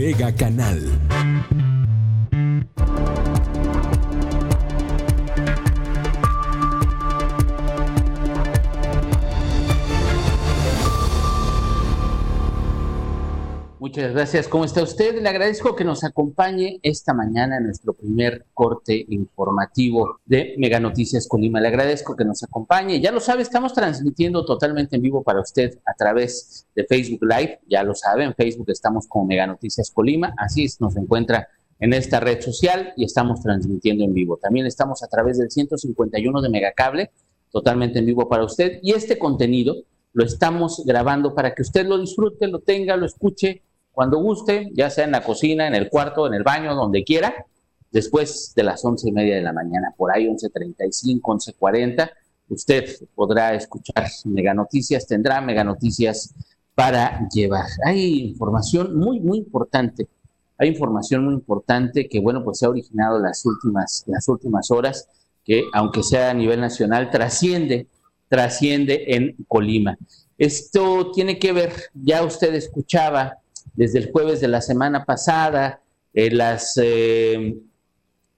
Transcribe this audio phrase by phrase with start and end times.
[0.00, 0.80] Mega Canal.
[13.90, 14.46] Muchas gracias.
[14.46, 15.20] ¿Cómo está usted?
[15.20, 21.26] Le agradezco que nos acompañe esta mañana en nuestro primer corte informativo de Mega Noticias
[21.26, 21.60] Colima.
[21.60, 23.00] Le agradezco que nos acompañe.
[23.00, 27.62] Ya lo sabe, estamos transmitiendo totalmente en vivo para usted a través de Facebook Live.
[27.68, 30.34] Ya lo sabe, en Facebook estamos con Mega Noticias Colima.
[30.38, 31.48] Así es, nos encuentra
[31.80, 34.36] en esta red social y estamos transmitiendo en vivo.
[34.40, 37.10] También estamos a través del 151 de Megacable,
[37.50, 38.78] totalmente en vivo para usted.
[38.84, 39.74] Y este contenido
[40.12, 44.90] lo estamos grabando para que usted lo disfrute, lo tenga, lo escuche cuando guste, ya
[44.90, 47.46] sea en la cocina, en el cuarto, en el baño, donde quiera,
[47.90, 52.10] después de las once y media de la mañana, por ahí 11.35, 11.40,
[52.48, 56.34] usted podrá escuchar Mega Noticias, tendrá Mega Noticias
[56.74, 57.66] para llevar.
[57.84, 60.08] Hay información muy, muy importante.
[60.56, 65.08] Hay información muy importante que, bueno, pues se ha originado las últimas, las últimas horas,
[65.44, 67.86] que aunque sea a nivel nacional, trasciende,
[68.28, 69.96] trasciende en Colima.
[70.38, 73.39] Esto tiene que ver, ya usted escuchaba
[73.74, 75.80] desde el jueves de la semana pasada,
[76.12, 77.56] eh, las eh,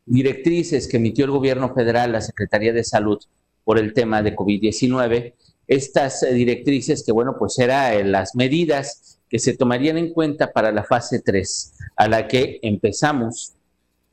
[0.04, 3.18] directrices que emitió el gobierno federal, la Secretaría de Salud,
[3.64, 5.34] por el tema de COVID-19,
[5.66, 10.72] estas eh, directrices que, bueno, pues eran las medidas que se tomarían en cuenta para
[10.72, 13.54] la fase 3, a la que empezamos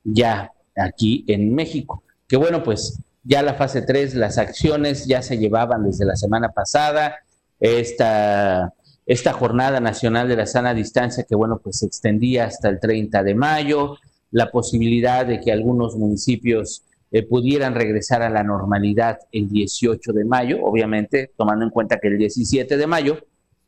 [0.03, 2.03] ya aquí en México.
[2.27, 6.51] Que bueno, pues ya la fase 3, las acciones ya se llevaban desde la semana
[6.51, 7.17] pasada,
[7.59, 8.73] esta
[9.09, 13.23] esta jornada nacional de la sana distancia que, bueno, pues se extendía hasta el 30
[13.23, 13.97] de mayo,
[14.29, 20.25] la posibilidad de que algunos municipios eh, pudieran regresar a la normalidad el 18 de
[20.25, 23.17] mayo, obviamente tomando en cuenta que el 17 de mayo,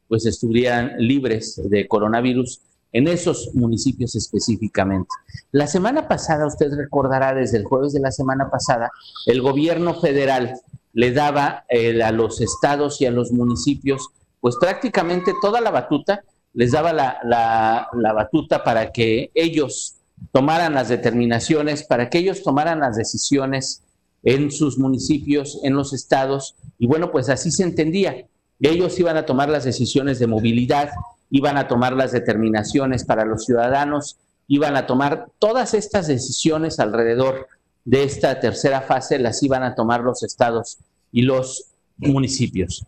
[0.08, 2.62] pues estuvieran libres de coronavirus
[2.92, 5.10] en esos municipios específicamente.
[5.52, 8.92] La semana pasada, usted recordará, desde el jueves de la semana pasada,
[9.26, 10.54] el gobierno federal
[10.94, 16.24] le daba eh, a los estados y a los municipios pues prácticamente toda la batuta
[16.54, 19.96] les daba la, batuta para que ellos
[20.34, 23.84] tomaran las determinaciones, para que ellos tomaran las decisiones
[24.24, 28.26] en sus municipios, en los estados, y bueno, pues así se entendía.
[28.60, 30.90] Ellos iban a tomar las decisiones de movilidad,
[31.30, 37.48] iban a tomar las determinaciones para los ciudadanos, iban a tomar todas estas decisiones alrededor
[37.86, 40.78] de esta tercera fase, las iban a tomar los estados
[41.12, 41.66] y los
[41.98, 42.86] municipios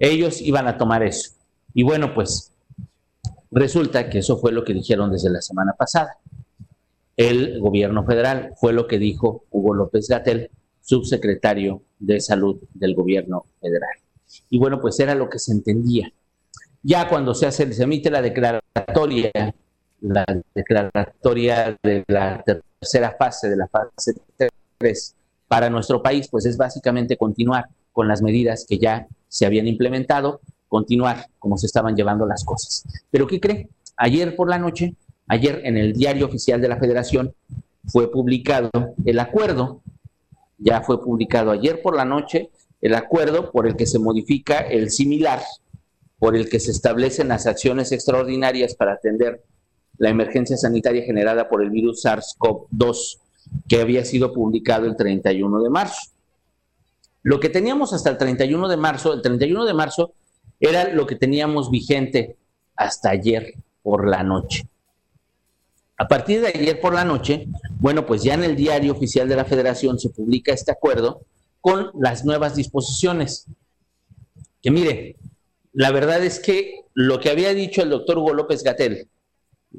[0.00, 1.32] ellos iban a tomar eso.
[1.74, 2.52] Y bueno, pues
[3.50, 6.16] resulta que eso fue lo que dijeron desde la semana pasada.
[7.16, 10.50] El gobierno federal fue lo que dijo Hugo López Gatel,
[10.80, 13.90] subsecretario de salud del gobierno federal.
[14.48, 16.10] Y bueno, pues era lo que se entendía.
[16.82, 19.30] Ya cuando se hace, se emite la declaratoria,
[20.00, 20.24] la
[20.54, 24.14] declaratoria de la tercera fase de la fase
[24.78, 29.68] 3 para nuestro país, pues es básicamente continuar con las medidas que ya se habían
[29.68, 32.84] implementado, continuar como se estaban llevando las cosas.
[33.10, 33.68] Pero ¿qué cree?
[33.96, 34.94] Ayer por la noche,
[35.28, 37.32] ayer en el diario oficial de la federación
[37.86, 38.70] fue publicado
[39.04, 39.80] el acuerdo,
[40.58, 44.90] ya fue publicado ayer por la noche el acuerdo por el que se modifica el
[44.90, 45.40] similar,
[46.18, 49.42] por el que se establecen las acciones extraordinarias para atender
[49.98, 53.18] la emergencia sanitaria generada por el virus SARS-CoV-2
[53.68, 56.10] que había sido publicado el 31 de marzo.
[57.22, 60.12] Lo que teníamos hasta el 31 de marzo, el 31 de marzo
[60.58, 62.36] era lo que teníamos vigente
[62.76, 64.66] hasta ayer por la noche.
[65.96, 67.46] A partir de ayer por la noche,
[67.78, 71.20] bueno, pues ya en el diario oficial de la federación se publica este acuerdo
[71.60, 73.46] con las nuevas disposiciones.
[74.62, 75.16] Que mire,
[75.72, 79.08] la verdad es que lo que había dicho el doctor Hugo López Gatel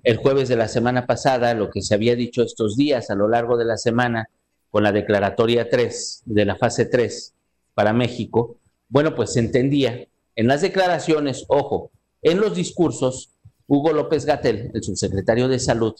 [0.04, 3.28] el jueves de la semana pasada, lo que se había dicho estos días a lo
[3.28, 4.30] largo de la semana,
[4.72, 7.36] con la declaratoria 3 de la fase 3
[7.74, 8.58] para México,
[8.90, 10.08] bueno, pues se entendía.
[10.36, 13.36] En las declaraciones, ojo, en los discursos,
[13.68, 15.94] Hugo López Gatel, el subsecretario de Salud,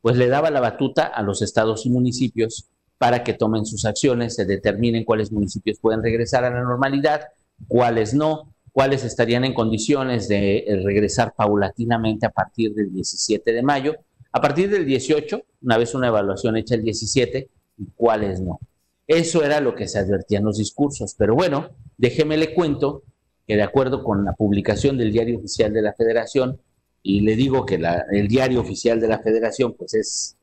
[0.00, 2.66] pues le daba la batuta a los estados y municipios
[2.98, 7.28] para que tomen sus acciones, se determinen cuáles municipios pueden regresar a la normalidad,
[7.68, 13.62] cuáles no, cuáles estarían en condiciones de eh, regresar paulatinamente a partir del 17 de
[13.62, 13.96] mayo,
[14.32, 18.60] a partir del 18, una vez una evaluación hecha el 17, y cuáles no.
[19.06, 21.14] Eso era lo que se advertía en los discursos.
[21.16, 23.02] Pero bueno, déjeme le cuento
[23.46, 26.60] que de acuerdo con la publicación del diario oficial de la federación,
[27.02, 27.78] y le digo que
[28.12, 30.36] el diario oficial de la federación, pues es,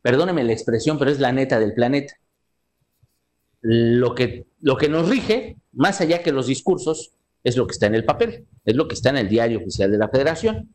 [0.00, 2.14] perdóneme la expresión, pero es la neta del planeta.
[3.60, 7.12] Lo que, lo que nos rige, más allá que los discursos,
[7.42, 9.90] es lo que está en el papel, es lo que está en el diario oficial
[9.90, 10.70] de la federación.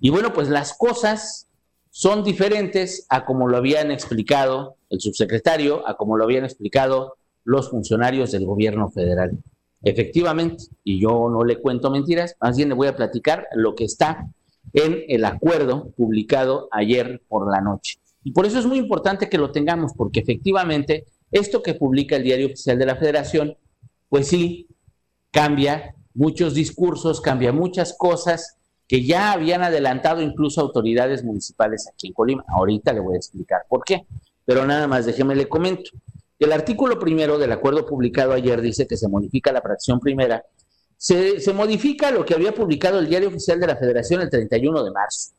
[0.00, 1.48] Y bueno, pues las cosas
[1.90, 7.70] son diferentes a como lo habían explicado el subsecretario, a como lo habían explicado los
[7.70, 9.38] funcionarios del gobierno federal.
[9.82, 13.84] Efectivamente, y yo no le cuento mentiras, más bien le voy a platicar lo que
[13.84, 14.26] está
[14.72, 17.98] en el acuerdo publicado ayer por la noche.
[18.24, 22.24] Y por eso es muy importante que lo tengamos, porque efectivamente esto que publica el
[22.24, 23.56] Diario Oficial de la Federación,
[24.08, 24.66] pues sí,
[25.30, 28.56] cambia muchos discursos, cambia muchas cosas
[28.88, 32.44] que ya habían adelantado incluso autoridades municipales aquí en Colima.
[32.48, 34.06] Ahorita le voy a explicar por qué,
[34.46, 35.90] pero nada más déjeme le comento.
[36.38, 40.44] El artículo primero del acuerdo publicado ayer dice que se modifica la fracción primera.
[40.96, 44.84] Se, se modifica lo que había publicado el Diario Oficial de la Federación el 31
[44.84, 45.32] de marzo,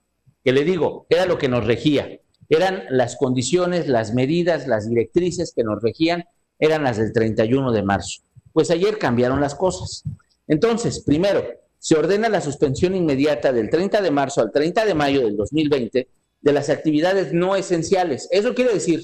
[0.44, 2.20] que le digo, era lo que nos regía.
[2.50, 6.26] Eran las condiciones, las medidas, las directrices que nos regían,
[6.60, 8.22] eran las del 31 de marzo.
[8.54, 10.04] Pues ayer cambiaron las cosas.
[10.48, 11.44] Entonces, primero,
[11.80, 16.08] se ordena la suspensión inmediata del 30 de marzo al 30 de mayo del 2020
[16.42, 18.28] de las actividades no esenciales.
[18.32, 19.02] Eso quiere decir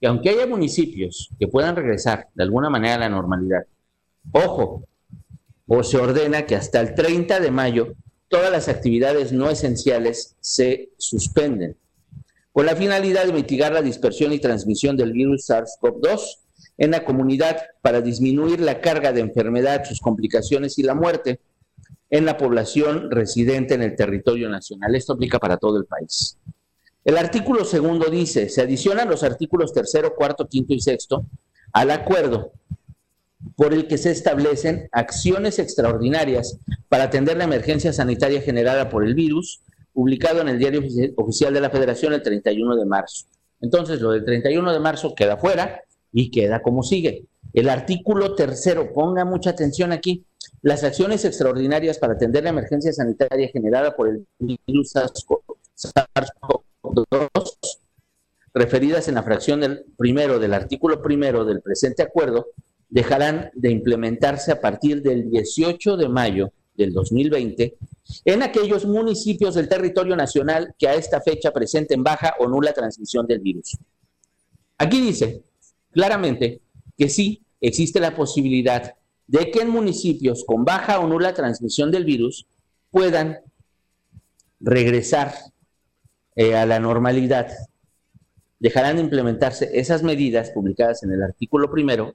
[0.00, 3.64] que aunque haya municipios que puedan regresar de alguna manera a la normalidad,
[4.32, 4.84] ojo,
[5.66, 7.94] o se ordena que hasta el 30 de mayo
[8.28, 11.76] todas las actividades no esenciales se suspenden,
[12.52, 16.20] con la finalidad de mitigar la dispersión y transmisión del virus SARS-CoV-2
[16.78, 21.40] en la comunidad para disminuir la carga de enfermedad, sus complicaciones y la muerte
[22.10, 24.94] en la población residente en el territorio nacional.
[24.94, 26.38] Esto aplica para todo el país.
[27.04, 31.26] El artículo segundo dice, se adicionan los artículos tercero, cuarto, quinto y sexto
[31.72, 32.52] al acuerdo
[33.56, 36.58] por el que se establecen acciones extraordinarias
[36.88, 39.60] para atender la emergencia sanitaria generada por el virus,
[39.92, 40.82] publicado en el Diario
[41.16, 43.26] Oficial de la Federación el 31 de marzo.
[43.60, 47.26] Entonces, lo del 31 de marzo queda fuera y queda como sigue.
[47.52, 50.24] El artículo tercero, ponga mucha atención aquí,
[50.64, 57.78] las acciones extraordinarias para atender la emergencia sanitaria generada por el virus SARS-CoV-2,
[58.54, 62.46] referidas en la fracción del primero del artículo primero del presente acuerdo,
[62.88, 67.76] dejarán de implementarse a partir del 18 de mayo del 2020
[68.24, 73.26] en aquellos municipios del territorio nacional que a esta fecha presenten baja o nula transmisión
[73.26, 73.76] del virus.
[74.78, 75.42] Aquí dice
[75.92, 76.62] claramente
[76.96, 78.94] que sí existe la posibilidad
[79.26, 82.46] de que en municipios con baja o nula transmisión del virus
[82.90, 83.38] puedan
[84.60, 85.34] regresar
[86.36, 87.48] eh, a la normalidad.
[88.58, 92.14] Dejarán de implementarse esas medidas publicadas en el artículo primero,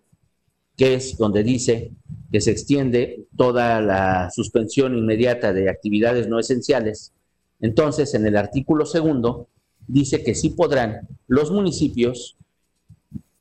[0.76, 1.92] que es donde dice
[2.32, 7.14] que se extiende toda la suspensión inmediata de actividades no esenciales.
[7.60, 9.48] Entonces, en el artículo segundo,
[9.88, 12.38] dice que sí podrán los municipios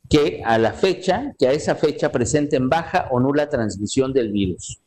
[0.08, 4.81] que a la fecha, que a esa fecha presenten baja o nula transmisión del virus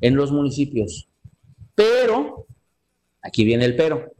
[0.00, 1.08] en los municipios.
[1.74, 2.46] Pero,
[3.22, 4.12] aquí viene el pero,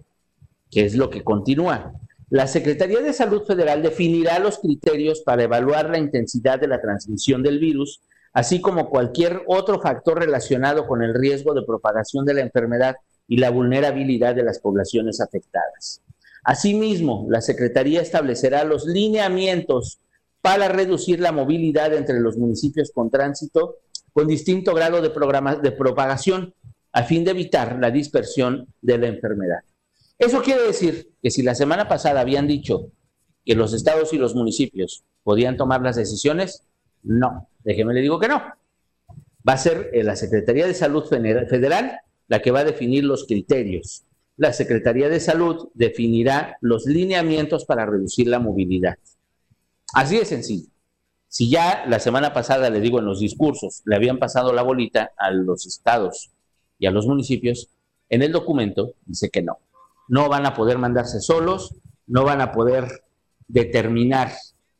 [0.70, 1.92] que es lo que continúa.
[2.30, 7.42] La Secretaría de Salud Federal definirá los criterios para evaluar la intensidad de la transmisión
[7.42, 8.00] del virus,
[8.32, 12.96] así como cualquier otro factor relacionado con el riesgo de propagación de la enfermedad
[13.28, 16.00] y la vulnerabilidad de las poblaciones afectadas.
[16.42, 20.00] Asimismo, la Secretaría establecerá los lineamientos
[20.44, 23.78] para reducir la movilidad entre los municipios con tránsito
[24.12, 26.52] con distinto grado de, de propagación
[26.92, 29.60] a fin de evitar la dispersión de la enfermedad.
[30.18, 32.90] Eso quiere decir que si la semana pasada habían dicho
[33.42, 36.66] que los estados y los municipios podían tomar las decisiones,
[37.02, 38.42] no, déjeme le digo que no.
[39.48, 43.26] Va a ser eh, la Secretaría de Salud Federal la que va a definir los
[43.26, 44.04] criterios.
[44.36, 48.98] La Secretaría de Salud definirá los lineamientos para reducir la movilidad.
[49.92, 50.68] Así de sencillo.
[51.28, 55.10] Si ya la semana pasada, le digo en los discursos, le habían pasado la bolita
[55.18, 56.30] a los estados
[56.78, 57.68] y a los municipios,
[58.08, 59.58] en el documento dice que no.
[60.06, 61.74] No van a poder mandarse solos,
[62.06, 63.02] no van a poder
[63.48, 64.32] determinar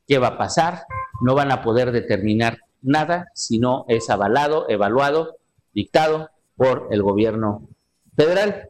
[0.07, 0.85] qué va a pasar,
[1.23, 5.39] no van a poder determinar nada si no es avalado, evaluado,
[5.73, 7.69] dictado por el gobierno
[8.17, 8.69] federal.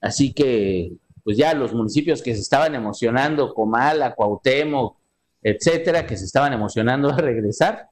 [0.00, 0.92] Así que,
[1.24, 4.96] pues ya los municipios que se estaban emocionando, Comala, Cuauhtémoc,
[5.46, 7.88] etcétera, que se estaban emocionando a regresar.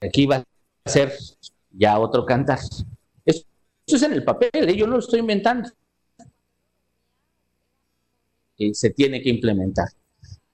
[0.00, 1.12] aquí va a ser
[1.72, 2.58] ya otro cantar.
[3.26, 3.44] Eso
[3.86, 4.74] es en el papel, ¿eh?
[4.74, 5.68] yo no lo estoy inventando.
[8.56, 9.88] Y se tiene que implementar.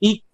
[0.00, 0.24] Y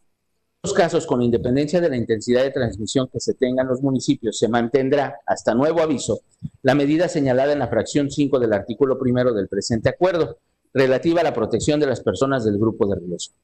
[0.62, 4.38] los casos, con independencia de la intensidad de transmisión que se tenga en los municipios,
[4.38, 6.23] se mantendrá, hasta nuevo aviso,
[6.62, 10.38] la medida señalada en la fracción 5 del artículo primero del presente acuerdo,
[10.78, 13.35] relativa a la protección de las personas del grupo de riesgo.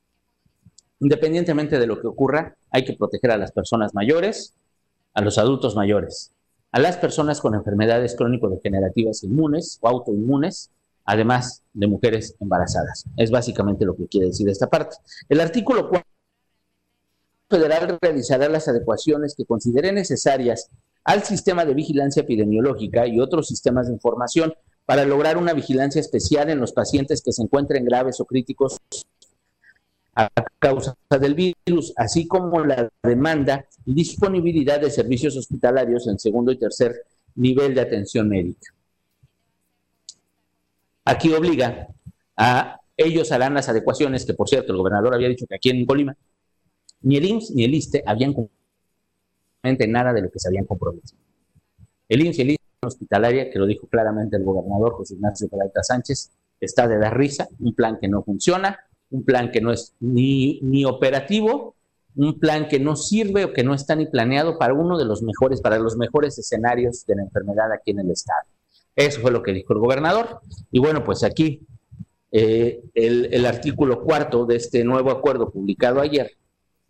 [1.00, 4.54] Independientemente de lo que ocurra, hay que proteger a las personas mayores,
[5.12, 6.32] a los adultos mayores,
[6.70, 10.70] a las personas con enfermedades crónico-degenerativas inmunes o autoinmunes,
[11.04, 13.04] además de mujeres embarazadas.
[13.16, 14.96] Es básicamente lo que quiere decir esta parte.
[15.28, 16.06] El artículo 4
[17.50, 20.70] federal realizará las adecuaciones que considere necesarias
[21.04, 24.54] al sistema de vigilancia epidemiológica y otros sistemas de información
[24.86, 28.80] para lograr una vigilancia especial en los pacientes que se encuentren graves o críticos
[30.14, 36.52] a causa del virus, así como la demanda y disponibilidad de servicios hospitalarios en segundo
[36.52, 36.94] y tercer
[37.34, 38.72] nivel de atención médica.
[41.04, 41.88] Aquí obliga
[42.36, 45.84] a ellos harán las adecuaciones que, por cierto, el gobernador había dicho que aquí en
[45.84, 46.16] Colima
[47.02, 48.34] ni el IMSS ni el ISTE habían
[49.88, 51.18] nada de lo que se habían comprometido.
[52.08, 55.82] El IMSS y el ISTE hospitalaria, que lo dijo claramente el gobernador José Ignacio Peralta
[55.82, 58.78] Sánchez, está de dar risa, un plan que no funciona,
[59.10, 61.74] un plan que no es ni, ni operativo,
[62.16, 65.22] un plan que no sirve o que no está ni planeado para uno de los
[65.22, 68.46] mejores, para los mejores escenarios de la enfermedad aquí en el estado.
[68.96, 70.40] Eso fue lo que dijo el gobernador.
[70.70, 71.66] Y bueno, pues aquí
[72.30, 76.30] eh, el, el artículo cuarto de este nuevo acuerdo publicado ayer,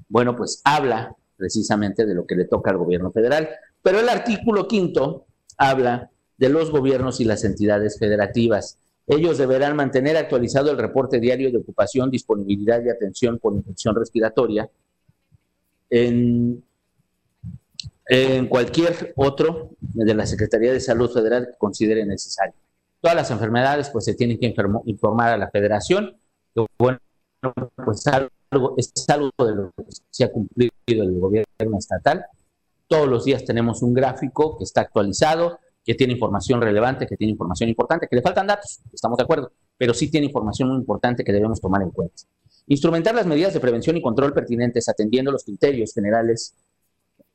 [0.09, 3.49] bueno, pues habla precisamente de lo que le toca al gobierno federal.
[3.83, 5.24] Pero el artículo quinto
[5.57, 8.79] habla de los gobiernos y las entidades federativas.
[9.07, 14.69] Ellos deberán mantener actualizado el reporte diario de ocupación, disponibilidad y atención por infección respiratoria
[15.91, 16.65] en,
[18.49, 22.55] cualquier otro de la Secretaría de Salud Federal que considere necesario.
[23.01, 24.55] Todas las enfermedades pues se tienen que
[24.87, 26.17] informar a la federación.
[26.79, 26.99] Bueno,
[27.85, 28.07] pues
[28.95, 32.25] es algo de lo que se ha cumplido el gobierno estatal.
[32.87, 37.33] Todos los días tenemos un gráfico que está actualizado, que tiene información relevante, que tiene
[37.33, 41.25] información importante, que le faltan datos, estamos de acuerdo, pero sí tiene información muy importante
[41.25, 42.23] que debemos tomar en cuenta.
[42.67, 46.55] Instrumentar las medidas de prevención y control pertinentes atendiendo los criterios generales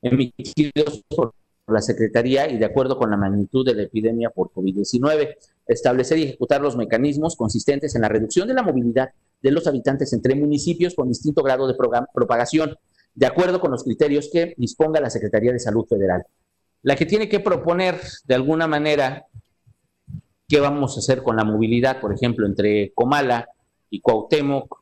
[0.01, 1.33] emitidos por
[1.67, 5.35] la Secretaría y de acuerdo con la magnitud de la epidemia por COVID-19.
[5.67, 9.09] Establecer y ejecutar los mecanismos consistentes en la reducción de la movilidad
[9.41, 11.75] de los habitantes entre municipios con distinto grado de
[12.13, 12.75] propagación,
[13.13, 16.23] de acuerdo con los criterios que disponga la Secretaría de Salud Federal.
[16.83, 19.25] La que tiene que proponer de alguna manera
[20.47, 23.47] qué vamos a hacer con la movilidad, por ejemplo, entre Comala
[23.89, 24.79] y Cuauhtémoc,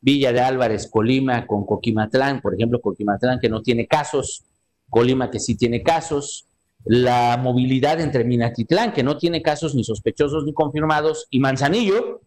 [0.00, 4.44] Villa de Álvarez, Colima, con Coquimatlán, por ejemplo, Coquimatlán que no tiene casos,
[4.88, 6.46] Colima que sí tiene casos,
[6.84, 12.22] la movilidad entre Minatitlán, que no tiene casos ni sospechosos ni confirmados, y Manzanillo,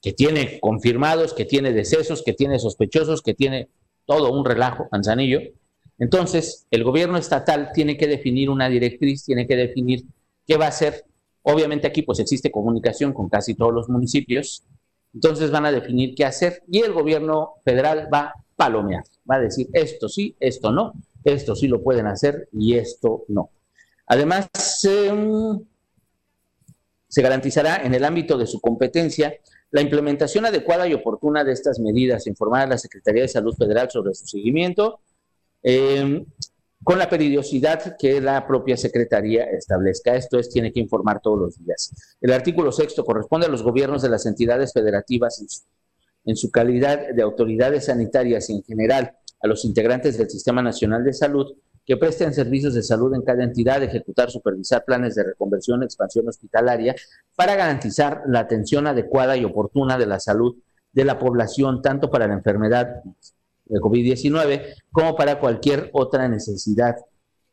[0.00, 3.68] que tiene confirmados, que tiene decesos, que tiene sospechosos, que tiene
[4.10, 5.40] todo un relajo, Manzanillo,
[6.00, 10.04] entonces, el gobierno estatal tiene que definir una directriz, tiene que definir
[10.46, 11.04] qué va a hacer.
[11.42, 14.64] Obviamente aquí pues existe comunicación con casi todos los municipios,
[15.14, 19.40] entonces van a definir qué hacer y el gobierno federal va a palomear, va a
[19.40, 20.92] decir esto sí, esto no,
[21.24, 23.50] esto sí lo pueden hacer y esto no.
[24.06, 24.48] Además,
[24.84, 25.60] em,
[27.08, 29.34] se garantizará en el ámbito de su competencia
[29.70, 33.90] la implementación adecuada y oportuna de estas medidas, informar a la Secretaría de Salud Federal
[33.90, 35.00] sobre su seguimiento,
[35.62, 36.24] eh,
[36.82, 40.14] con la periodicidad que la propia Secretaría establezca.
[40.14, 41.92] Esto es, tiene que informar todos los días.
[42.20, 45.64] El artículo sexto corresponde a los gobiernos de las entidades federativas
[46.24, 49.12] en su, calidad de autoridades sanitarias y en general
[49.42, 53.42] a los integrantes del Sistema Nacional de Salud que presten servicios de salud en cada
[53.42, 56.94] entidad, ejecutar, supervisar planes de reconversión, expansión hospitalaria
[57.34, 60.56] para garantizar la atención adecuada y oportuna de la salud
[60.92, 63.02] de la población, tanto para la enfermedad
[63.64, 66.96] de COVID-19 como para cualquier otra necesidad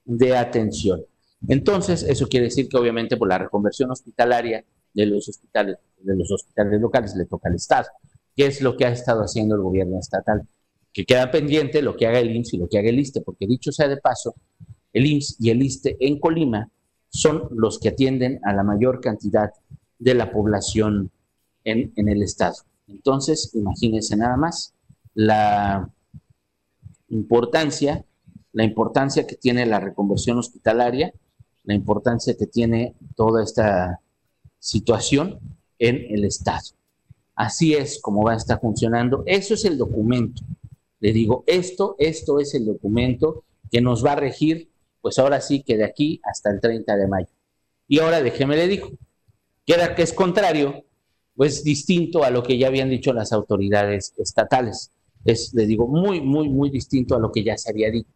[0.06, 1.04] de atención.
[1.48, 6.32] Entonces, eso quiere decir que obviamente por la reconversión hospitalaria de los hospitales, de los
[6.32, 7.88] hospitales locales le toca al Estado,
[8.36, 10.42] que es lo que ha estado haciendo el gobierno estatal.
[10.98, 13.46] Que queda pendiente lo que haga el IMSS y lo que haga el ISTE, porque
[13.46, 14.34] dicho sea de paso,
[14.94, 16.72] el IMSS y el ISTE en Colima
[17.10, 19.52] son los que atienden a la mayor cantidad
[20.00, 21.12] de la población
[21.64, 22.56] en, en el Estado.
[22.88, 24.74] Entonces, imagínense nada más
[25.14, 25.88] la
[27.10, 28.04] importancia,
[28.54, 31.14] la importancia que tiene la reconversión hospitalaria,
[31.64, 34.02] la importancia que tiene toda esta
[34.58, 35.38] situación
[35.78, 36.70] en el Estado.
[37.36, 39.22] Así es como va a estar funcionando.
[39.28, 40.42] Eso es el documento.
[41.00, 44.70] Le digo, esto, esto es el documento que nos va a regir,
[45.02, 47.30] pues ahora sí que de aquí hasta el 30 de mayo.
[47.88, 48.90] Y ahora déjeme le digo,
[49.66, 50.84] que era que es contrario,
[51.36, 54.92] pues distinto a lo que ya habían dicho las autoridades estatales
[55.28, 58.08] es, le digo, muy, muy, muy distinto a lo que ya se había dicho.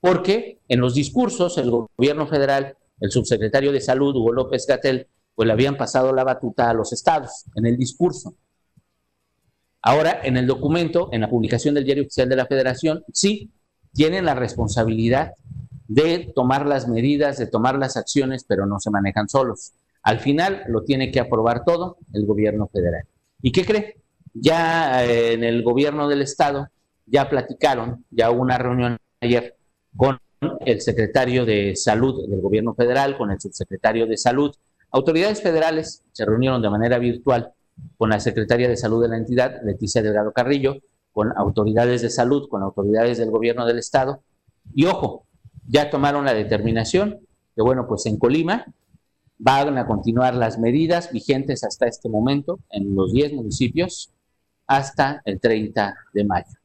[0.00, 5.46] Porque en los discursos, el gobierno federal, el subsecretario de Salud, Hugo López Gatel, pues
[5.46, 8.34] le habían pasado la batuta a los estados en el discurso.
[9.82, 13.50] Ahora, en el documento, en la publicación del Diario Oficial de la Federación, sí,
[13.92, 15.32] tienen la responsabilidad
[15.88, 19.72] de tomar las medidas, de tomar las acciones, pero no se manejan solos.
[20.02, 23.04] Al final lo tiene que aprobar todo el gobierno federal.
[23.42, 23.96] ¿Y qué cree?
[24.32, 26.68] Ya eh, en el gobierno del estado
[27.06, 29.56] ya platicaron, ya hubo una reunión ayer
[29.96, 30.18] con
[30.64, 34.54] el secretario de salud del gobierno federal, con el subsecretario de salud.
[34.92, 37.52] Autoridades federales se reunieron de manera virtual
[37.96, 40.78] con la secretaria de salud de la entidad, Leticia Delgado Carrillo,
[41.12, 44.22] con autoridades de salud, con autoridades del gobierno del estado.
[44.74, 45.26] Y ojo,
[45.68, 47.20] ya tomaron la determinación
[47.54, 48.64] que, bueno, pues en Colima
[49.38, 54.10] van a continuar las medidas vigentes hasta este momento en los 10 municipios
[54.66, 56.58] hasta el 30 de mayo.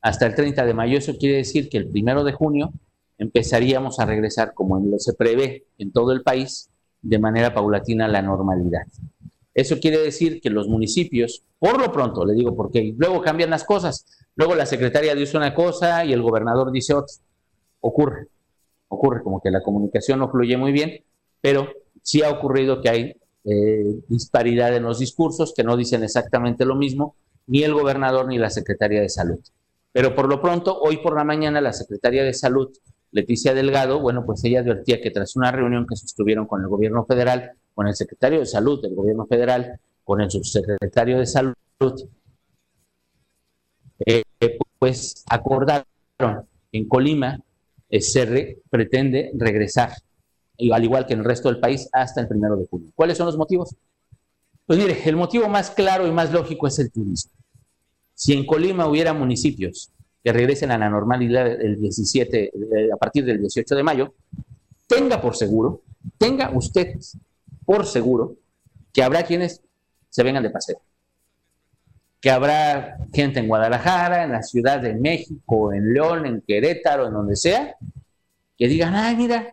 [0.00, 2.72] Hasta el 30 de mayo, eso quiere decir que el primero de junio
[3.18, 6.70] empezaríamos a regresar, como se prevé en todo el país,
[7.02, 8.86] de manera paulatina a la normalidad.
[9.54, 13.64] Eso quiere decir que los municipios, por lo pronto, le digo porque luego cambian las
[13.64, 17.14] cosas, luego la secretaria dice una cosa y el gobernador dice otra.
[17.80, 18.28] Ocurre,
[18.88, 21.04] ocurre como que la comunicación no fluye muy bien,
[21.40, 21.68] pero
[22.02, 26.76] sí ha ocurrido que hay eh, disparidad en los discursos, que no dicen exactamente lo
[26.76, 27.16] mismo,
[27.46, 29.40] ni el gobernador ni la secretaria de salud.
[29.92, 32.70] Pero por lo pronto, hoy por la mañana, la secretaria de salud,
[33.10, 37.04] Leticia Delgado, bueno, pues ella advertía que tras una reunión que sostuvieron con el gobierno
[37.04, 41.54] federal, con el secretario de salud del gobierno federal, con el subsecretario de salud,
[44.06, 44.22] eh,
[44.78, 45.86] pues acordaron
[46.72, 47.38] en Colima
[47.88, 49.92] eh, se pretende regresar,
[50.72, 52.90] al igual que en el resto del país, hasta el primero de junio.
[52.94, 53.76] ¿Cuáles son los motivos?
[54.66, 57.32] Pues mire, el motivo más claro y más lógico es el turismo.
[58.14, 59.90] Si en Colima hubiera municipios
[60.24, 64.14] que regresen a la normalidad el 17, eh, a partir del 18 de mayo,
[64.86, 65.82] tenga por seguro,
[66.16, 66.96] tenga usted
[67.64, 68.36] por seguro
[68.92, 69.62] que habrá quienes
[70.10, 70.80] se vengan de paseo.
[72.20, 77.14] Que habrá gente en Guadalajara, en la Ciudad de México, en León, en Querétaro, en
[77.14, 77.74] donde sea,
[78.56, 79.52] que digan, ay, mira,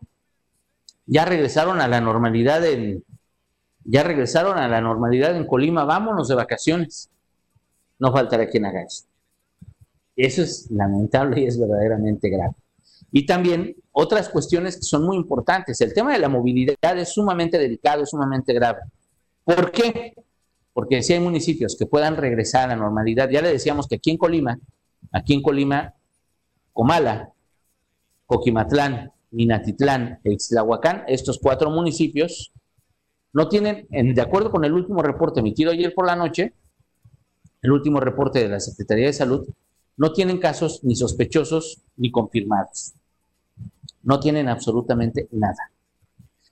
[1.06, 3.04] ya regresaron a la normalidad en,
[3.84, 7.10] ya regresaron a la normalidad en Colima, vámonos de vacaciones.
[7.98, 9.06] No faltará quien haga eso.
[10.16, 12.54] Eso es lamentable y es verdaderamente grave.
[13.12, 15.82] Y también otras cuestiones que son muy importantes.
[15.82, 18.80] El tema de la movilidad es sumamente delicado, es sumamente grave.
[19.44, 20.14] ¿Por qué?
[20.74, 24.12] Porque si hay municipios que puedan regresar a la normalidad, ya le decíamos que aquí
[24.12, 24.58] en Colima,
[25.12, 25.94] aquí en Colima,
[26.72, 27.34] Comala,
[28.26, 32.54] Coquimatlán, Minatitlán e Ixtlahuacán, estos cuatro municipios
[33.34, 36.54] no tienen, de acuerdo con el último reporte emitido ayer por la noche,
[37.62, 39.46] el último reporte de la Secretaría de Salud,
[39.98, 42.94] no tienen casos ni sospechosos ni confirmados
[44.04, 45.72] no tienen absolutamente nada.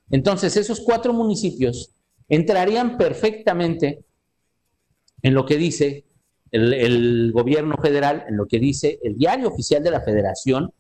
[0.10, 1.92] Entonces, esos cuatro municipios
[2.30, 4.04] entrarían perfectamente
[5.22, 6.06] en lo que dice
[6.52, 10.72] el, gobierno federal, en lo que dice el diario oficial de la federación,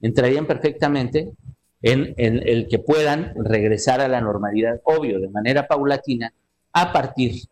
[0.00, 1.32] entrarían perfectamente
[1.82, 6.32] en, el que puedan regresar a la normalidad, obvio, de manera paulatina,
[6.72, 7.42] a partir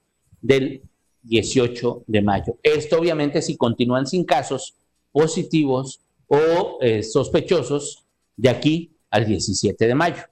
[0.41, 0.83] del
[1.23, 2.57] 18 de mayo.
[2.63, 4.77] Esto obviamente si continúan sin casos
[5.13, 8.05] positivos o eh, sospechosos
[8.41, 10.23] de aquí al 17 de mayo.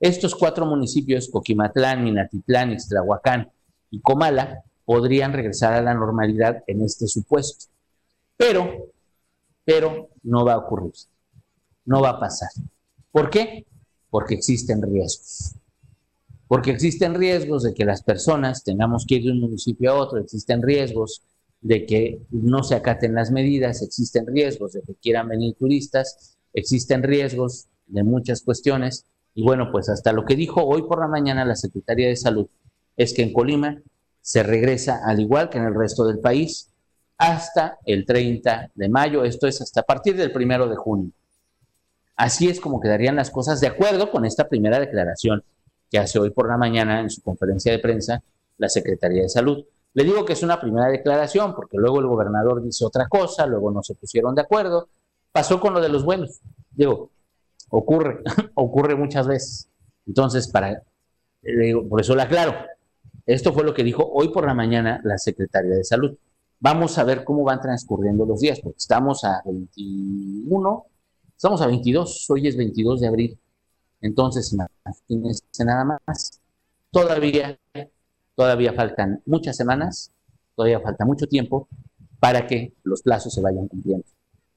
[0.00, 3.48] Estos cuatro municipios, Coquimatlán, Minatitlán, Ixtlahuacán
[3.90, 7.66] y Comala, podrían regresar a la normalidad en este supuesto.
[8.36, 8.88] Pero,
[9.64, 10.92] pero no va a ocurrir.
[11.84, 12.48] No va a pasar.
[13.12, 13.64] ¿Por qué?
[14.08, 15.54] Porque existen riesgos.
[16.48, 20.18] Porque existen riesgos de que las personas tengamos que ir de un municipio a otro,
[20.18, 21.22] existen riesgos
[21.60, 27.02] de que no se acaten las medidas, existen riesgos de que quieran venir turistas existen
[27.02, 29.04] riesgos de muchas cuestiones.
[29.34, 32.46] Y bueno, pues hasta lo que dijo hoy por la mañana la Secretaría de Salud
[32.96, 33.80] es que en Colima
[34.20, 36.70] se regresa al igual que en el resto del país
[37.16, 41.10] hasta el 30 de mayo, esto es hasta a partir del primero de junio.
[42.16, 45.42] Así es como quedarían las cosas de acuerdo con esta primera declaración
[45.90, 48.22] que hace hoy por la mañana en su conferencia de prensa
[48.58, 49.64] la Secretaría de Salud.
[49.92, 53.70] Le digo que es una primera declaración porque luego el gobernador dice otra cosa, luego
[53.70, 54.88] no se pusieron de acuerdo,
[55.32, 56.40] Pasó con lo de los vuelos.
[56.70, 57.10] Digo,
[57.68, 58.22] ocurre,
[58.54, 59.68] ocurre muchas veces.
[60.06, 60.82] Entonces, para,
[61.88, 62.54] por eso lo aclaro.
[63.26, 66.16] Esto fue lo que dijo hoy por la mañana la secretaria de Salud.
[66.58, 70.86] Vamos a ver cómo van transcurriendo los días, porque estamos a 21,
[71.36, 73.38] estamos a 22, hoy es 22 de abril.
[74.00, 76.40] Entonces, imagínense nada más.
[76.90, 77.58] Todavía,
[78.34, 80.10] todavía faltan muchas semanas,
[80.56, 81.68] todavía falta mucho tiempo
[82.18, 84.04] para que los plazos se vayan cumpliendo.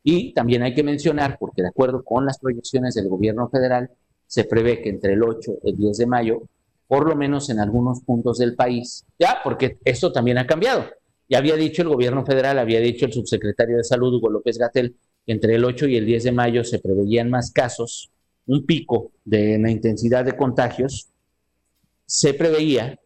[0.04, 3.90] Y también hay que mencionar, porque de acuerdo con las proyecciones del gobierno federal,
[4.28, 6.42] se prevé que entre el 8 y el 10 de mayo,
[6.88, 10.86] por lo menos en algunos puntos del país, ya, porque esto también ha cambiado.
[11.30, 14.96] Ya había dicho el gobierno federal, había dicho el subsecretario de Salud, Hugo López Gatel,
[15.26, 18.12] que entre el 8 y el 10 de mayo se preveían más casos
[18.46, 21.10] un pico de la intensidad de contagios,
[22.06, 23.00] se preveía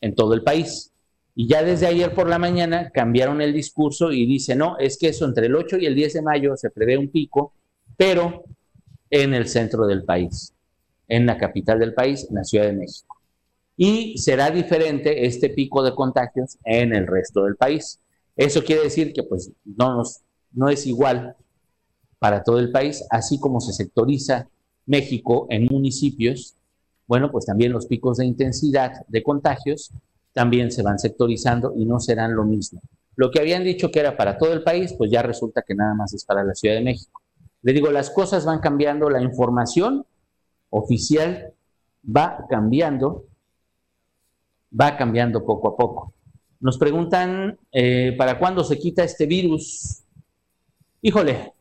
[0.00, 0.92] en todo el país.
[1.40, 5.10] Y ya desde ayer por la mañana cambiaron el discurso y dice, no, es que
[5.10, 7.52] eso entre el 8 y el 10 de mayo se prevé un pico,
[7.96, 8.42] pero
[9.08, 10.52] en el centro del país,
[11.06, 13.20] en la capital del país, la Ciudad de México.
[13.76, 18.00] Y será diferente este pico de contagios en el resto del país.
[18.34, 20.02] Eso quiere decir que pues no,
[20.50, 21.36] no es igual
[22.18, 24.48] para todo el país, así como se sectoriza
[24.86, 26.56] México en municipios,
[27.06, 29.92] bueno, pues también los picos de intensidad de contagios
[30.32, 32.80] también se van sectorizando y no serán lo mismo.
[33.16, 35.94] Lo que habían dicho que era para todo el país, pues ya resulta que nada
[35.94, 37.20] más es para la Ciudad de México.
[37.62, 40.06] Le digo, las cosas van cambiando, la información
[40.70, 41.52] oficial
[42.04, 43.24] va cambiando,
[44.78, 46.12] va cambiando poco a poco.
[46.60, 50.02] Nos preguntan, eh, ¿para cuándo se quita este virus?
[51.02, 51.52] Híjole,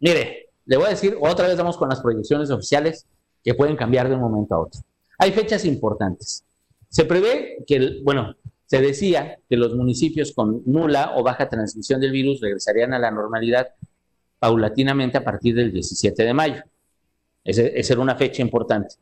[0.00, 3.06] mire, le voy a decir, otra vez vamos con las proyecciones oficiales
[3.42, 4.80] que pueden cambiar de un momento a otro.
[5.18, 6.44] Hay fechas importantes.
[6.92, 12.12] Se prevé que, bueno, se decía que los municipios con nula o baja transmisión del
[12.12, 13.68] virus regresarían a la normalidad
[14.38, 16.62] paulatinamente a partir del 17 de mayo.
[17.44, 18.96] Esa era una fecha importante.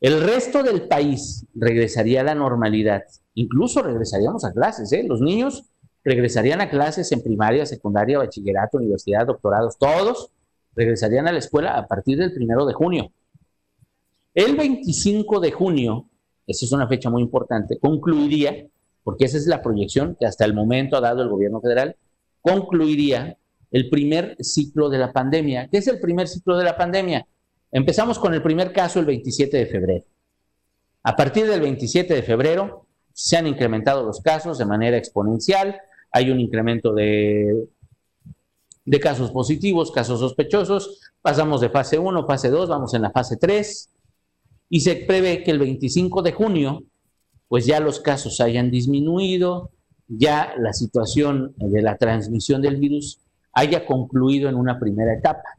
[0.00, 3.02] El resto del país regresaría a la normalidad.
[3.34, 4.90] Incluso regresaríamos a clases.
[4.94, 5.04] ¿eh?
[5.06, 5.64] Los niños
[6.04, 10.30] regresarían a clases en primaria, secundaria, bachillerato, universidad, doctorados, todos
[10.74, 13.12] regresarían a la escuela a partir del primero de junio.
[14.32, 16.06] El 25 de junio,
[16.48, 18.66] esa es una fecha muy importante, concluiría,
[19.04, 21.94] porque esa es la proyección que hasta el momento ha dado el gobierno federal,
[22.40, 23.36] concluiría
[23.70, 25.68] el primer ciclo de la pandemia.
[25.70, 27.26] ¿Qué es el primer ciclo de la pandemia?
[27.70, 30.04] Empezamos con el primer caso el 27 de febrero.
[31.02, 35.78] A partir del 27 de febrero se han incrementado los casos de manera exponencial,
[36.10, 37.68] hay un incremento de,
[38.86, 43.36] de casos positivos, casos sospechosos, pasamos de fase 1, fase 2, vamos en la fase
[43.36, 43.90] 3
[44.68, 46.82] y se prevé que el 25 de junio
[47.48, 49.70] pues ya los casos hayan disminuido,
[50.06, 53.20] ya la situación de la transmisión del virus
[53.52, 55.58] haya concluido en una primera etapa.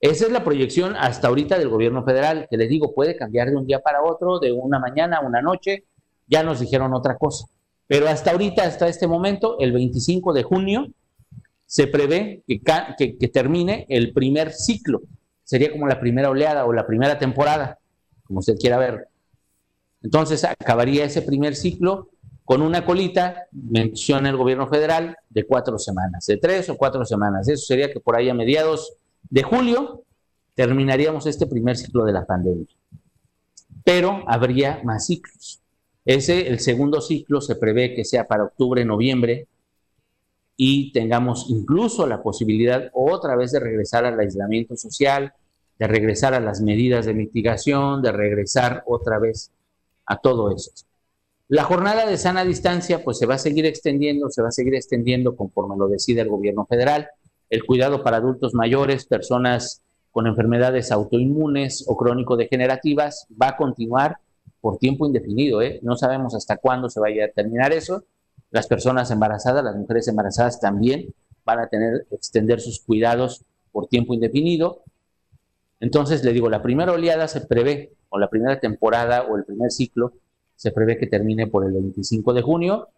[0.00, 3.56] Esa es la proyección hasta ahorita del gobierno federal, que les digo, puede cambiar de
[3.56, 5.84] un día para otro, de una mañana a una noche,
[6.26, 7.46] ya nos dijeron otra cosa.
[7.86, 10.86] Pero hasta ahorita, hasta este momento, el 25 de junio,
[11.66, 12.60] se prevé que,
[13.18, 15.02] que, termine el primer ciclo.
[15.50, 17.76] Sería como la primera oleada o la primera temporada,
[18.22, 19.08] como usted quiera ver.
[20.00, 22.10] Entonces acabaría ese primer ciclo
[22.44, 27.48] con una colita, menciona el gobierno federal, de cuatro semanas, de tres o cuatro semanas.
[27.48, 28.92] Eso sería que por ahí a mediados
[29.28, 30.04] de julio
[30.54, 32.68] terminaríamos este primer ciclo de la pandemia.
[33.82, 35.60] Pero habría más ciclos.
[36.04, 39.48] Ese, el segundo ciclo, se prevé que sea para octubre, noviembre,
[40.56, 45.32] y tengamos incluso la posibilidad otra vez de regresar al aislamiento social,
[45.80, 49.50] de regresar a las medidas de mitigación, de regresar otra vez
[50.04, 50.70] a todo eso.
[51.48, 54.74] La jornada de sana distancia pues se va a seguir extendiendo, se va a seguir
[54.74, 57.08] extendiendo conforme lo decide el gobierno federal.
[57.48, 64.18] El cuidado para adultos mayores, personas con enfermedades autoinmunes o crónico-degenerativas va a continuar
[64.60, 65.62] por tiempo indefinido.
[65.62, 65.80] ¿eh?
[65.82, 68.04] No sabemos hasta cuándo se vaya a terminar eso.
[68.50, 71.14] Las personas embarazadas, las mujeres embarazadas también
[71.46, 74.82] van a tener extender sus cuidados por tiempo indefinido.
[75.80, 79.70] Entonces, le digo, la primera oleada se prevé, o la primera temporada o el primer
[79.70, 80.12] ciclo,
[80.54, 82.88] se prevé que termine por el 25 de junio,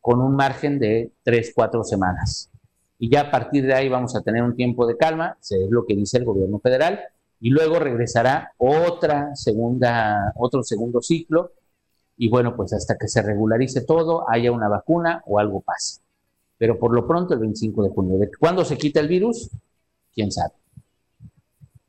[0.00, 2.50] con un margen de 3, 4 semanas.
[2.98, 5.86] Y ya a partir de ahí vamos a tener un tiempo de calma, es lo
[5.86, 7.00] que dice el gobierno federal,
[7.40, 11.52] y luego regresará otra segunda, otro segundo ciclo,
[12.16, 16.00] y bueno, pues hasta que se regularice todo, haya una vacuna o algo pase.
[16.58, 18.18] Pero por lo pronto el 25 de junio.
[18.18, 19.50] ¿De cuándo se quita el virus?
[20.12, 20.54] ¿Quién sabe?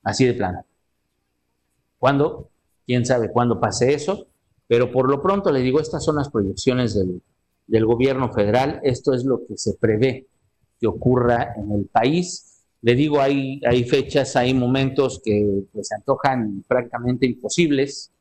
[0.04, 0.66] Así de plano.
[1.98, 2.50] ¿Cuándo?
[2.86, 4.28] ¿Quién sabe cuándo pase eso?
[4.68, 9.26] Pero por lo pronto le digo, estas son las proyecciones del, gobierno federal, esto es
[9.26, 10.28] lo que se prevé
[10.80, 12.64] que ocurra en el país.
[12.82, 18.12] Le digo, hay, hay fechas, hay momentos que pues, se antojan francamente imposibles,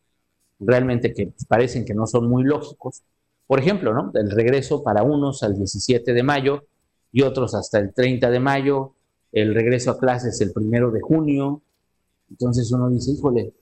[0.58, 3.02] realmente que parecen que no son muy lógicos.
[3.46, 4.10] Por ejemplo, ¿no?
[4.14, 6.64] el regreso para unos al 17 de mayo
[7.12, 8.94] y otros hasta el 30 de mayo,
[9.32, 11.62] el regreso a clases el primero de junio.
[12.30, 13.52] Entonces uno dice, híjole,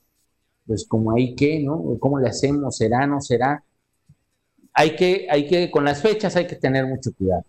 [0.66, 1.96] pues como hay que, ¿no?
[2.00, 2.76] ¿Cómo le hacemos?
[2.76, 3.62] ¿Será, no será?
[4.74, 7.44] Hay que, hay que, con las fechas hay que tener mucho cuidado,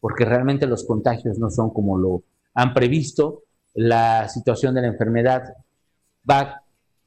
[0.00, 2.22] porque realmente los contagios no son como lo
[2.54, 3.42] han previsto,
[3.74, 5.54] la situación de la enfermedad
[6.28, 6.62] va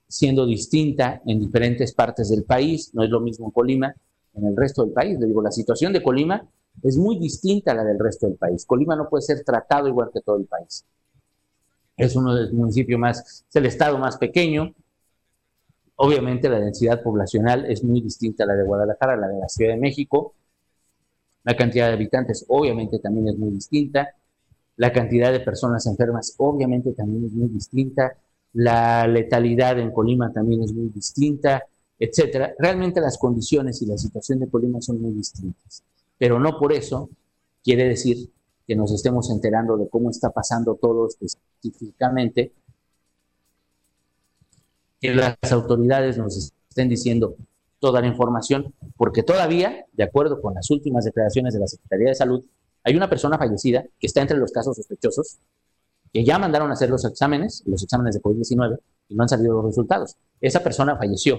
[0.08, 3.96] siendo distinta en diferentes partes del país, no es lo mismo en Colima,
[4.36, 5.20] en el resto del país.
[5.20, 6.48] Le digo, la situación de Colima
[6.82, 8.66] es muy distinta a la del resto del país.
[8.66, 10.86] Colima no puede ser tratado igual que todo el país.
[11.98, 14.74] Es uno de los municipios más, es el estado más pequeño.
[15.96, 19.50] Obviamente la densidad poblacional es muy distinta a la de Guadalajara, a la de la
[19.50, 20.34] Ciudad de México.
[21.44, 24.10] La cantidad de habitantes obviamente también es muy distinta.
[24.78, 28.18] La cantidad de personas enfermas obviamente también es muy distinta.
[28.54, 31.64] La letalidad en Colima también es muy distinta,
[32.00, 32.54] etcétera.
[32.58, 35.84] Realmente las condiciones y la situación de Colima son muy distintas.
[36.18, 37.10] Pero no por eso
[37.64, 38.30] quiere decir
[38.68, 42.54] que nos estemos enterando de cómo está pasando todo específicamente,
[45.00, 47.36] que las autoridades nos estén diciendo
[47.80, 52.16] toda la información, porque todavía, de acuerdo con las últimas declaraciones de la Secretaría de
[52.16, 52.46] Salud,
[52.84, 55.40] hay una persona fallecida que está entre los casos sospechosos,
[56.14, 59.56] que ya mandaron a hacer los exámenes, los exámenes de COVID-19, y no han salido
[59.56, 60.16] los resultados.
[60.40, 61.38] Esa persona falleció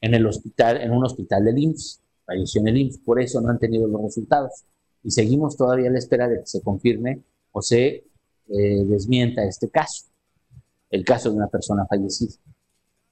[0.00, 3.50] en el hospital, en un hospital del IMSS, falleció en el IMSS, por eso no
[3.50, 4.64] han tenido los resultados
[5.06, 8.04] y seguimos todavía a la espera de que se confirme o se
[8.48, 10.06] eh, desmienta este caso,
[10.90, 12.34] el caso de una persona fallecida.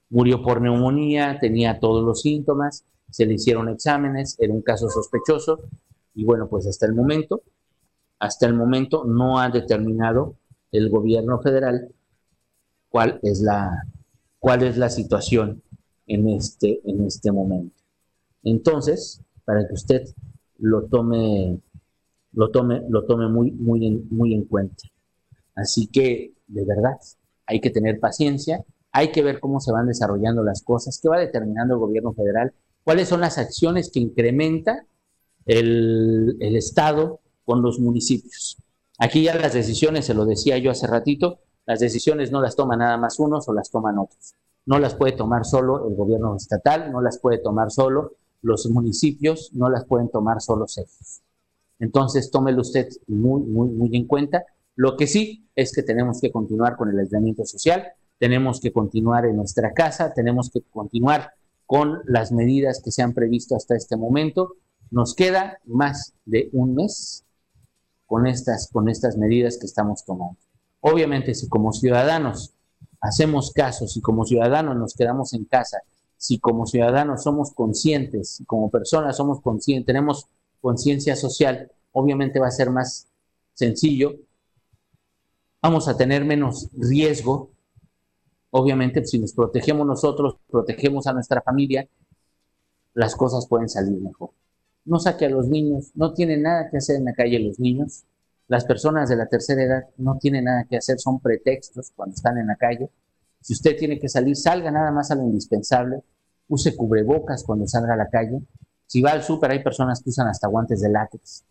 [0.09, 5.61] Murió por neumonía, tenía todos los síntomas, se le hicieron exámenes, era un caso sospechoso
[6.13, 7.43] y bueno, pues hasta el momento,
[8.19, 10.35] hasta el momento no ha determinado
[10.73, 11.93] el gobierno federal
[12.89, 13.85] cuál es la,
[14.39, 15.63] cuál es la situación
[16.07, 17.81] en este, en este momento.
[18.43, 20.03] Entonces, para que usted
[20.57, 21.61] lo tome
[22.35, 24.83] lo tome, lo tome muy, muy, en, muy en cuenta.
[25.55, 26.97] Así que, de verdad,
[27.45, 31.19] hay que tener paciencia, hay que ver cómo se van desarrollando las cosas, qué va
[31.19, 34.85] determinando el gobierno federal, cuáles son las acciones que incrementa
[35.45, 38.57] el, el Estado con los municipios.
[38.97, 42.79] Aquí ya las decisiones, se lo decía yo hace ratito, las decisiones no las toman
[42.79, 44.35] nada más unos o las toman otros.
[44.65, 49.51] No las puede tomar solo el gobierno estatal, no las puede tomar solo los municipios,
[49.53, 51.21] no las pueden tomar solo ellos.
[51.79, 54.43] Entonces, tómelo usted muy, muy, muy en cuenta.
[54.75, 57.83] Lo que sí es que tenemos que continuar con el aislamiento social,
[58.17, 61.31] tenemos que continuar en nuestra casa, tenemos que continuar
[61.65, 64.53] con las medidas que se han previsto hasta este momento.
[64.91, 67.23] Nos queda más de un mes
[68.05, 70.37] con estas, con estas medidas que estamos tomando.
[70.81, 72.53] Obviamente, si como ciudadanos
[73.01, 75.79] hacemos caso, si como ciudadanos nos quedamos en casa,
[76.17, 80.27] si como ciudadanos somos conscientes, si como personas somos conscientes, tenemos
[80.65, 83.07] conciencia social, obviamente va a ser más
[83.53, 84.15] sencillo.
[85.61, 87.51] Vamos a tener menos riesgo.
[88.49, 91.87] Obviamente, si nos protegemos nosotros, protegemos a nuestra familia,
[92.95, 94.31] las cosas pueden salir mejor.
[94.85, 98.03] No saque a los niños, no tienen nada que hacer en la calle los niños.
[98.47, 102.39] Las personas de la tercera edad no tienen nada que hacer, son pretextos cuando están
[102.39, 102.89] en la calle.
[103.39, 106.01] Si usted tiene que salir, salga nada más a lo indispensable.
[106.47, 108.41] Use cubrebocas cuando salga a la calle.
[108.87, 111.43] Si va al súper, hay personas que usan hasta guantes de látex.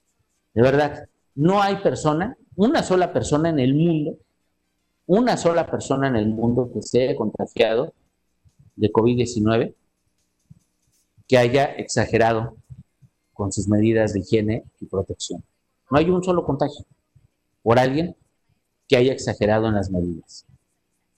[0.52, 4.18] De verdad, no hay persona, una sola persona en el mundo,
[5.06, 7.92] una sola persona en el mundo que esté contagiado
[8.76, 9.74] de COVID-19
[11.26, 12.56] que haya exagerado
[13.32, 15.42] con sus medidas de higiene y protección.
[15.90, 16.84] No hay un solo contagio
[17.62, 18.16] por alguien
[18.86, 20.46] que haya exagerado en las medidas.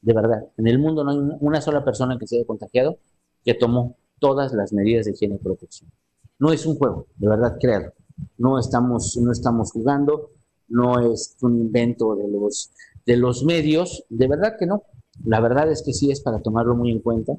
[0.00, 2.98] De verdad, en el mundo no hay una sola persona que se haya contagiado
[3.44, 5.90] que tomó todas las medidas de higiene y protección.
[6.38, 7.92] No es un juego, de verdad, créalo.
[8.38, 10.30] No estamos, no estamos jugando,
[10.68, 12.70] no es un invento de los,
[13.04, 14.82] de los medios, de verdad que no.
[15.24, 17.32] La verdad es que sí es para tomarlo muy en cuenta.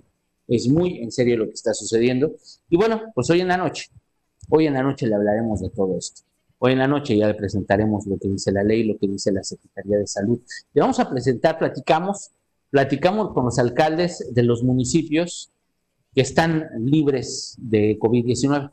[0.48, 2.32] Es muy en serio lo que está sucediendo.
[2.70, 3.90] Y bueno, pues hoy en la noche,
[4.50, 6.22] hoy en la noche le hablaremos de todo esto.
[6.60, 9.32] Hoy en la noche ya le presentaremos lo que dice la ley, lo que dice
[9.32, 10.40] la Secretaría de Salud.
[10.74, 12.32] Le vamos a presentar, platicamos,
[12.72, 15.52] platicamos con los alcaldes de los municipios
[16.16, 18.72] que están libres de COVID-19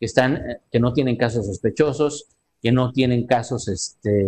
[0.00, 2.26] que, están, eh, que no tienen casos sospechosos,
[2.60, 4.26] que no tienen casos este,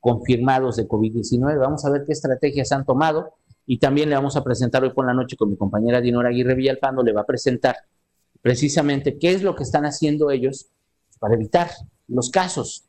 [0.00, 1.58] confirmados de COVID-19.
[1.58, 3.34] Vamos a ver qué estrategias han tomado.
[3.66, 6.54] Y también le vamos a presentar hoy por la noche con mi compañera Dinora Aguirre
[6.56, 7.76] Villalpando, le va a presentar
[8.42, 10.66] precisamente qué es lo que están haciendo ellos
[11.20, 11.70] para evitar
[12.08, 12.86] los casos,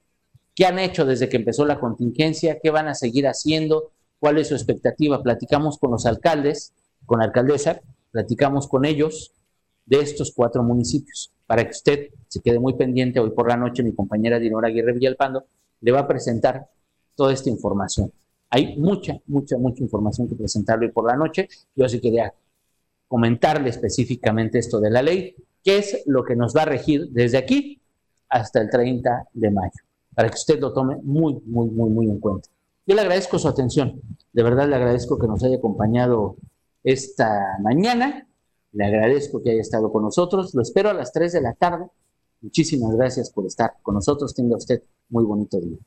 [0.55, 4.47] qué han hecho desde que empezó la contingencia, qué van a seguir haciendo, cuál es
[4.47, 5.21] su expectativa.
[5.21, 6.73] Platicamos con los alcaldes,
[7.05, 9.33] con la alcaldesa, platicamos con ellos
[9.85, 13.19] de estos cuatro municipios para que usted se quede muy pendiente.
[13.19, 15.43] Hoy por la noche mi compañera Dinora Aguirre Villalpando
[15.81, 16.65] le va a presentar
[17.13, 18.09] toda esta información.
[18.49, 21.49] Hay mucha, mucha, mucha información que presentarle hoy por la noche.
[21.75, 22.33] Yo sí quería
[23.09, 27.37] comentarle específicamente esto de la ley, qué es lo que nos va a regir desde
[27.37, 27.81] aquí
[28.29, 29.81] hasta el 30 de mayo,
[30.15, 32.47] para que usted lo tome muy, muy, muy, muy en cuenta.
[32.87, 33.99] Yo le agradezco su atención,
[34.31, 36.37] de verdad le agradezco que nos haya acompañado
[36.81, 38.25] esta mañana
[38.73, 40.53] le agradezco que haya estado con nosotros.
[40.53, 41.85] Lo espero a las 3 de la tarde.
[42.41, 44.33] Muchísimas gracias por estar con nosotros.
[44.33, 45.77] Tenga usted muy bonito día.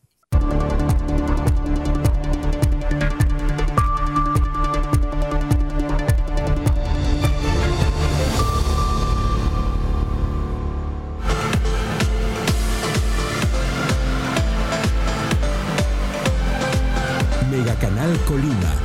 [17.51, 18.84] Megacanal Colima